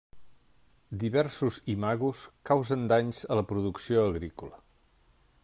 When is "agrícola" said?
4.09-4.61